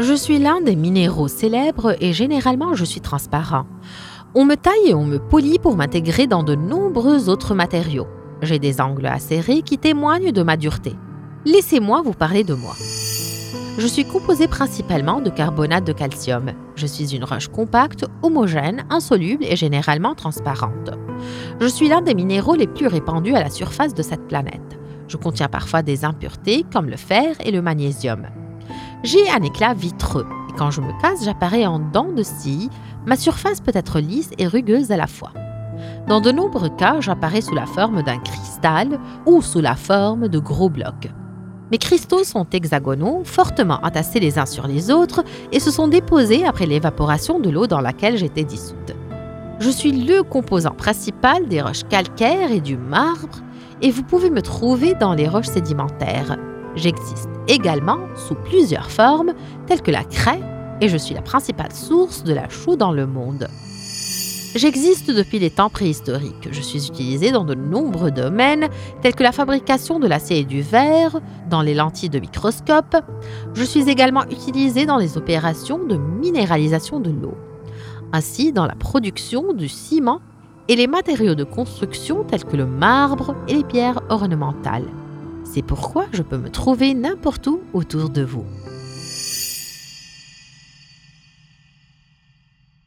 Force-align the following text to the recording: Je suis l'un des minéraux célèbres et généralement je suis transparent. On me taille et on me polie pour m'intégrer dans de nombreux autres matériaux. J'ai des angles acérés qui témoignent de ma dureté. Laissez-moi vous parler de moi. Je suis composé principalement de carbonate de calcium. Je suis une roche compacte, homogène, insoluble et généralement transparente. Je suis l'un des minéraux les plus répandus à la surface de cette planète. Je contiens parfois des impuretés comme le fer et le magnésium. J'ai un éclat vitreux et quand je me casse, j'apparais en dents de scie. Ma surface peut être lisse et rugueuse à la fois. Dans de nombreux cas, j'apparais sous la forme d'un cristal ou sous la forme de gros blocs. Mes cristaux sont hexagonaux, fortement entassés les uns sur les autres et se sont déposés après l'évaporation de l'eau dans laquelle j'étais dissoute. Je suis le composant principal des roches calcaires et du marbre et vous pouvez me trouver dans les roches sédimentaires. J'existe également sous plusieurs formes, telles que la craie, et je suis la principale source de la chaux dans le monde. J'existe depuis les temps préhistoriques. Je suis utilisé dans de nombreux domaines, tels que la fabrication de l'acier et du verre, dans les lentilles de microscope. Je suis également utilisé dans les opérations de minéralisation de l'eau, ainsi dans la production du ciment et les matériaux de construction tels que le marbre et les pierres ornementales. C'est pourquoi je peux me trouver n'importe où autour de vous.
Je 0.00 0.12
suis 0.12 0.40
l'un 0.40 0.60
des 0.60 0.74
minéraux 0.74 1.28
célèbres 1.28 1.94
et 2.00 2.12
généralement 2.12 2.74
je 2.74 2.84
suis 2.84 3.00
transparent. 3.00 3.64
On 4.34 4.44
me 4.44 4.56
taille 4.56 4.88
et 4.88 4.94
on 4.94 5.04
me 5.04 5.18
polie 5.18 5.60
pour 5.60 5.76
m'intégrer 5.76 6.26
dans 6.26 6.42
de 6.42 6.56
nombreux 6.56 7.28
autres 7.28 7.54
matériaux. 7.54 8.08
J'ai 8.42 8.58
des 8.58 8.80
angles 8.80 9.06
acérés 9.06 9.62
qui 9.62 9.78
témoignent 9.78 10.32
de 10.32 10.42
ma 10.42 10.56
dureté. 10.56 10.94
Laissez-moi 11.44 12.02
vous 12.04 12.12
parler 12.12 12.42
de 12.42 12.54
moi. 12.54 12.74
Je 13.78 13.86
suis 13.86 14.04
composé 14.04 14.48
principalement 14.48 15.20
de 15.20 15.30
carbonate 15.30 15.86
de 15.86 15.92
calcium. 15.92 16.52
Je 16.74 16.86
suis 16.86 17.14
une 17.14 17.24
roche 17.24 17.48
compacte, 17.48 18.04
homogène, 18.22 18.84
insoluble 18.90 19.44
et 19.44 19.54
généralement 19.54 20.16
transparente. 20.16 20.90
Je 21.60 21.66
suis 21.68 21.88
l'un 21.88 22.02
des 22.02 22.14
minéraux 22.14 22.56
les 22.56 22.66
plus 22.66 22.88
répandus 22.88 23.36
à 23.36 23.40
la 23.40 23.50
surface 23.50 23.94
de 23.94 24.02
cette 24.02 24.26
planète. 24.26 24.76
Je 25.06 25.16
contiens 25.16 25.48
parfois 25.48 25.82
des 25.82 26.04
impuretés 26.04 26.64
comme 26.72 26.90
le 26.90 26.96
fer 26.96 27.36
et 27.44 27.52
le 27.52 27.62
magnésium. 27.62 28.26
J'ai 29.04 29.28
un 29.28 29.42
éclat 29.42 29.74
vitreux 29.74 30.26
et 30.48 30.56
quand 30.56 30.70
je 30.70 30.80
me 30.80 30.98
casse, 31.02 31.26
j'apparais 31.26 31.66
en 31.66 31.78
dents 31.78 32.10
de 32.10 32.22
scie. 32.22 32.70
Ma 33.04 33.16
surface 33.16 33.60
peut 33.60 33.72
être 33.74 34.00
lisse 34.00 34.30
et 34.38 34.46
rugueuse 34.46 34.90
à 34.92 34.96
la 34.96 35.06
fois. 35.06 35.30
Dans 36.08 36.22
de 36.22 36.32
nombreux 36.32 36.70
cas, 36.70 37.00
j'apparais 37.00 37.42
sous 37.42 37.54
la 37.54 37.66
forme 37.66 38.02
d'un 38.02 38.16
cristal 38.16 38.98
ou 39.26 39.42
sous 39.42 39.60
la 39.60 39.74
forme 39.74 40.28
de 40.28 40.38
gros 40.38 40.70
blocs. 40.70 41.10
Mes 41.70 41.76
cristaux 41.76 42.24
sont 42.24 42.46
hexagonaux, 42.50 43.20
fortement 43.24 43.78
entassés 43.82 44.20
les 44.20 44.38
uns 44.38 44.46
sur 44.46 44.66
les 44.66 44.90
autres 44.90 45.22
et 45.52 45.60
se 45.60 45.70
sont 45.70 45.88
déposés 45.88 46.46
après 46.46 46.64
l'évaporation 46.64 47.38
de 47.40 47.50
l'eau 47.50 47.66
dans 47.66 47.82
laquelle 47.82 48.16
j'étais 48.16 48.44
dissoute. 48.44 48.94
Je 49.58 49.68
suis 49.68 49.92
le 49.92 50.22
composant 50.22 50.74
principal 50.74 51.46
des 51.46 51.60
roches 51.60 51.84
calcaires 51.90 52.50
et 52.50 52.60
du 52.62 52.78
marbre 52.78 53.42
et 53.82 53.90
vous 53.90 54.02
pouvez 54.02 54.30
me 54.30 54.40
trouver 54.40 54.94
dans 54.94 55.12
les 55.12 55.28
roches 55.28 55.48
sédimentaires. 55.48 56.38
J'existe 56.76 57.28
également 57.46 57.98
sous 58.16 58.34
plusieurs 58.34 58.90
formes, 58.90 59.34
telles 59.66 59.82
que 59.82 59.90
la 59.90 60.04
craie, 60.04 60.42
et 60.80 60.88
je 60.88 60.96
suis 60.96 61.14
la 61.14 61.22
principale 61.22 61.72
source 61.72 62.24
de 62.24 62.34
la 62.34 62.48
chaux 62.48 62.76
dans 62.76 62.92
le 62.92 63.06
monde. 63.06 63.48
J'existe 64.56 65.10
depuis 65.10 65.40
les 65.40 65.50
temps 65.50 65.68
préhistoriques. 65.68 66.48
Je 66.52 66.60
suis 66.60 66.86
utilisé 66.86 67.32
dans 67.32 67.44
de 67.44 67.54
nombreux 67.54 68.12
domaines, 68.12 68.68
tels 69.02 69.14
que 69.14 69.24
la 69.24 69.32
fabrication 69.32 69.98
de 69.98 70.06
l'acier 70.06 70.38
et 70.38 70.44
du 70.44 70.62
verre, 70.62 71.20
dans 71.50 71.60
les 71.60 71.74
lentilles 71.74 72.08
de 72.08 72.20
microscope. 72.20 72.96
Je 73.54 73.64
suis 73.64 73.88
également 73.88 74.24
utilisé 74.30 74.86
dans 74.86 74.96
les 74.96 75.16
opérations 75.16 75.84
de 75.84 75.96
minéralisation 75.96 77.00
de 77.00 77.10
l'eau, 77.10 77.36
ainsi 78.12 78.52
dans 78.52 78.66
la 78.66 78.76
production 78.76 79.52
du 79.52 79.68
ciment 79.68 80.20
et 80.68 80.76
les 80.76 80.86
matériaux 80.86 81.34
de 81.34 81.44
construction 81.44 82.22
tels 82.22 82.44
que 82.44 82.56
le 82.56 82.66
marbre 82.66 83.34
et 83.48 83.54
les 83.54 83.64
pierres 83.64 84.02
ornementales. 84.08 84.86
C'est 85.44 85.62
pourquoi 85.62 86.06
je 86.12 86.22
peux 86.22 86.38
me 86.38 86.50
trouver 86.50 86.94
n'importe 86.94 87.46
où 87.46 87.60
autour 87.72 88.10
de 88.10 88.22
vous. 88.22 88.44